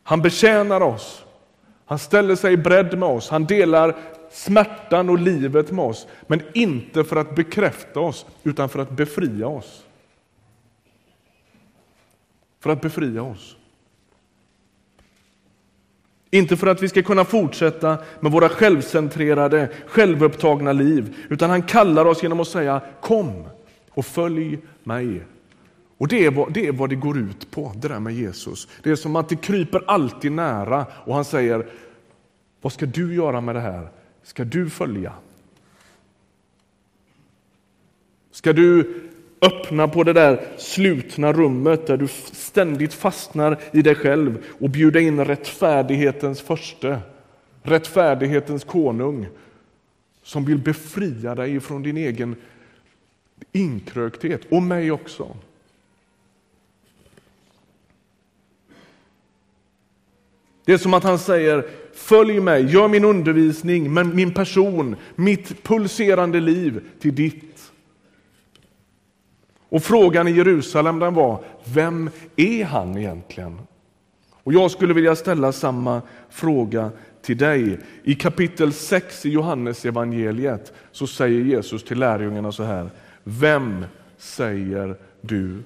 Han 0.09 0.23
betjänar 0.23 0.81
oss, 0.81 1.25
han 1.85 1.99
ställer 1.99 2.37
sig 2.37 2.53
i 2.53 2.57
bredd 2.57 2.99
med 2.99 3.09
oss, 3.09 3.29
han 3.29 3.45
delar 3.45 3.97
smärtan 4.31 5.11
och 5.11 5.19
livet 5.19 5.71
med 5.71 5.85
oss, 5.85 6.07
men 6.27 6.43
inte 6.55 7.05
för 7.05 7.17
att 7.17 7.35
bekräfta 7.35 8.01
oss, 8.01 8.27
utan 8.43 8.69
för 8.69 8.79
att 8.79 8.91
befria 8.91 9.47
oss. 9.49 9.85
För 12.61 12.71
att 12.71 12.81
befria 12.81 13.23
oss. 13.23 13.57
Inte 16.31 16.57
för 16.57 16.67
att 16.67 16.83
vi 16.83 16.89
ska 16.89 17.03
kunna 17.03 17.25
fortsätta 17.25 17.99
med 18.21 18.33
våra 18.33 18.49
självcentrerade, 18.49 19.69
självupptagna 19.87 20.73
liv, 20.73 21.17
utan 21.31 21.51
han 21.51 21.63
kallar 21.63 22.05
oss 22.05 22.23
genom 22.23 22.41
att 22.41 22.49
säga 22.49 22.81
kom 23.01 23.49
och 23.91 24.07
följ 24.07 24.59
mig. 24.83 25.23
Och 25.99 26.09
det 26.09 26.27
är, 26.27 26.31
vad, 26.31 26.53
det 26.53 26.67
är 26.67 26.73
vad 26.73 26.89
det 26.89 26.97
går 26.97 27.19
ut 27.19 27.51
på, 27.51 27.73
det 27.77 27.89
där 27.89 28.01
med 28.01 28.15
Jesus. 28.15 28.69
Det 28.83 28.91
är 28.91 28.97
som 28.97 29.17
att 29.17 29.29
det 29.29 29.37
kryper 29.37 29.83
alltid 29.87 30.33
nära 30.33 30.87
och 30.93 31.15
han 31.15 31.25
säger, 31.25 31.67
vad 32.61 32.73
ska 32.73 32.87
du 32.87 33.15
göra 33.15 33.41
med 33.41 33.55
det 33.55 33.61
här? 33.61 33.89
Ska 34.23 34.45
du 34.45 34.71
följa? 34.71 35.13
Ska 38.31 38.53
du 38.53 39.01
öppna 39.41 39.89
på 39.89 40.05
det 40.05 40.13
där 40.13 40.47
slutna 40.57 41.33
rummet 41.33 41.87
där 41.87 41.97
du 41.97 42.09
ständigt 42.33 42.95
fastnar 42.95 43.59
i 43.73 43.83
dig 43.83 43.95
själv 43.95 44.45
och 44.61 44.71
bjuda 44.71 45.01
in 45.01 45.25
rättfärdighetens 45.25 46.41
förste, 46.41 47.01
rättfärdighetens 47.63 48.65
konung 48.65 49.27
som 50.23 50.45
vill 50.45 50.59
befria 50.59 51.35
dig 51.35 51.61
från 51.61 51.83
din 51.83 51.97
egen 51.97 52.37
inkrökthet, 53.53 54.41
och 54.51 54.63
mig 54.63 54.93
också. 54.93 55.37
Det 60.69 60.75
är 60.75 60.79
som 60.79 60.95
att 60.95 61.05
han 61.05 61.19
säger, 61.19 61.67
följ 61.95 62.41
mig, 62.41 62.73
gör 62.73 62.89
min 62.89 63.05
undervisning, 63.05 63.95
men 63.95 64.17
min 64.17 64.35
person, 64.35 64.97
mitt 65.15 65.63
pulserande 65.63 66.41
liv 66.41 66.81
till 67.01 67.15
ditt. 67.15 67.73
Och 69.69 69.83
frågan 69.83 70.29
i 70.29 70.31
Jerusalem 70.31 70.99
den 70.99 71.15
var, 71.15 71.45
vem 71.65 72.11
är 72.37 72.65
han 72.65 72.99
egentligen? 72.99 73.61
Och 74.31 74.53
jag 74.53 74.71
skulle 74.71 74.95
vilja 74.95 75.17
ställa 75.17 75.53
samma 75.53 76.03
fråga 76.31 76.91
till 77.23 77.39
dig. 77.39 77.79
I 78.03 78.15
kapitel 78.15 78.73
6 78.73 79.27
i 79.27 79.31
Johannes 79.31 79.85
evangeliet 79.85 80.73
så 80.93 81.07
säger 81.07 81.45
Jesus 81.45 81.85
till 81.85 81.99
lärjungarna 81.99 82.53
så 82.53 82.63
här, 82.63 82.91
vem 83.25 83.85
säger 84.19 84.97
du 85.21 85.63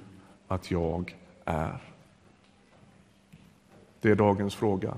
att 0.47 0.71
jag 0.71 1.15
är? 1.45 1.92
Det 4.03 4.11
är 4.11 4.15
dagens 4.15 4.55
fråga. 4.55 4.97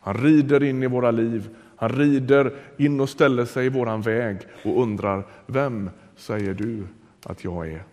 Han 0.00 0.14
rider 0.14 0.62
in 0.62 0.82
i 0.82 0.86
våra 0.86 1.10
liv, 1.10 1.48
han 1.76 1.88
rider 1.88 2.52
in 2.76 3.00
och 3.00 3.08
ställer 3.08 3.44
sig 3.44 3.66
i 3.66 3.68
våran 3.68 4.02
väg 4.02 4.38
och 4.64 4.82
undrar, 4.82 5.26
vem 5.46 5.90
säger 6.16 6.54
du 6.54 6.86
att 7.22 7.44
jag 7.44 7.68
är? 7.68 7.84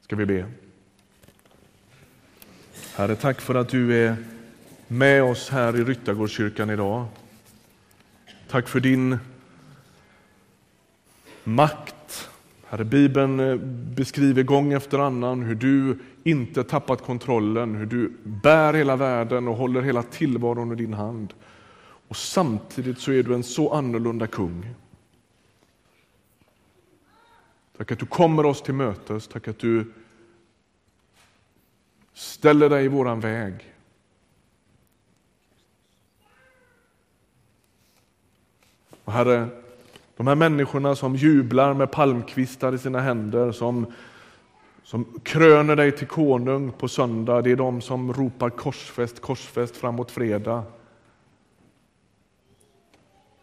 Ska 0.00 0.16
vi 0.16 0.26
be? 0.26 0.46
Herre, 2.94 3.16
tack 3.16 3.40
för 3.40 3.54
att 3.54 3.68
du 3.68 4.04
är 4.04 4.16
med 4.88 5.22
oss 5.22 5.48
här 5.48 5.76
i 5.76 5.84
Ryttargårdskyrkan 5.84 6.70
idag. 6.70 7.06
Tack 8.48 8.68
för 8.68 8.80
din 8.80 9.18
makt 11.44 12.30
Herre, 12.70 12.84
Bibeln 12.84 13.40
eh, 13.40 13.56
beskriver 13.96 14.42
gång 14.42 14.72
efter 14.72 14.98
annan 14.98 15.42
hur 15.42 15.54
du 15.54 15.98
inte 16.24 16.64
tappat 16.64 17.02
kontrollen, 17.02 17.74
hur 17.74 17.86
du 17.86 18.12
bär 18.24 18.74
hela 18.74 18.96
världen 18.96 19.48
och 19.48 19.56
håller 19.56 19.82
hela 19.82 20.02
tillvaron 20.02 20.72
i 20.72 20.74
din 20.74 20.94
hand. 20.94 21.34
Och 22.08 22.16
samtidigt 22.16 22.98
så 22.98 23.12
är 23.12 23.22
du 23.22 23.34
en 23.34 23.42
så 23.42 23.72
annorlunda 23.72 24.26
kung. 24.26 24.74
Tack 27.76 27.92
att 27.92 27.98
du 27.98 28.06
kommer 28.06 28.46
oss 28.46 28.62
till 28.62 28.74
mötes, 28.74 29.28
tack 29.28 29.48
att 29.48 29.58
du 29.58 29.92
ställer 32.12 32.70
dig 32.70 32.84
i 32.84 32.88
våran 32.88 33.20
väg. 33.20 33.74
Och 39.04 39.12
Herre, 39.12 39.48
de 40.16 40.26
här 40.26 40.34
människorna 40.34 40.96
som 40.96 41.16
jublar 41.16 41.74
med 41.74 41.90
palmkvistar 41.90 42.74
i 42.74 42.78
sina 42.78 43.00
händer, 43.00 43.52
som, 43.52 43.92
som 44.90 45.04
kröner 45.22 45.76
dig 45.76 45.92
till 45.92 46.06
konung 46.06 46.72
på 46.72 46.88
söndag, 46.88 47.42
det 47.42 47.50
är 47.50 47.56
de 47.56 47.80
som 47.80 48.12
ropar 48.12 48.50
korsfäst, 48.50 49.20
korsfäst 49.20 49.76
framåt 49.76 50.10
fredag. 50.10 50.64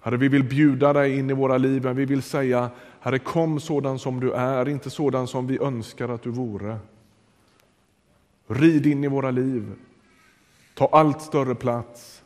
Herre, 0.02 0.18
vi 0.18 0.28
vill 0.28 0.44
bjuda 0.44 0.94
dig 0.94 1.18
in 1.20 1.30
i 1.30 1.34
våra 1.34 1.58
liv, 1.58 1.84
men 1.84 1.96
vi 1.96 2.06
vill 2.06 2.22
säga, 2.22 2.70
Herre, 3.00 3.20
kom 3.20 3.60
sådan 3.60 4.00
som 4.00 4.20
du 4.20 4.32
är, 4.32 4.70
inte 4.70 4.90
sådan 4.90 5.28
som 5.28 5.48
vi 5.48 5.60
önskar 5.60 6.10
att 6.10 6.24
du 6.24 6.30
vore. 6.30 6.78
Rid 8.48 8.86
in 8.86 9.04
i 9.04 9.08
våra 9.08 9.32
liv, 9.32 9.72
ta 10.74 10.90
allt 10.92 11.22
större 11.22 11.56
plats. 11.56 12.24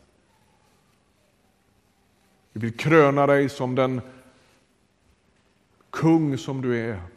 Vi 2.54 2.62
vill 2.62 2.78
kröna 2.78 3.28
dig 3.28 3.50
som 3.50 3.76
den 3.76 4.02
kung 5.90 6.38
som 6.38 6.62
du 6.62 6.80
är. 6.80 7.11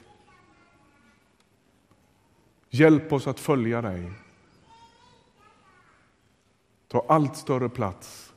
Hjälp 2.74 3.12
oss 3.12 3.26
att 3.26 3.40
följa 3.40 3.82
dig. 3.82 4.12
Ta 6.88 7.04
allt 7.08 7.36
större 7.36 7.68
plats 7.68 8.34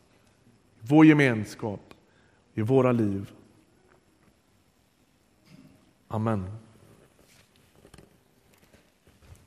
i 0.75 0.79
vår 0.79 1.05
gemenskap, 1.05 1.93
i 2.53 2.61
våra 2.61 2.91
liv. 2.91 3.31
Amen. 6.07 6.57